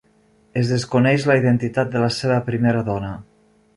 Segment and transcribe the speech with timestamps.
[0.61, 3.13] Es desconeix la identitat de la seva primera dona.